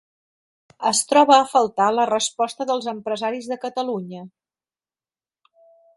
Es 0.91 1.01
troba 1.11 1.35
a 1.41 1.51
faltar 1.51 1.89
la 1.97 2.07
resposta 2.11 2.67
dels 2.71 2.89
empresaris 2.95 3.53
de 3.53 3.61
Catalunya. 3.67 4.27